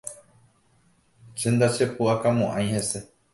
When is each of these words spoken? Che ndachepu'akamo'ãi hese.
Che 1.37 1.47
ndachepu'akamo'ãi 1.51 2.65
hese. 2.73 2.99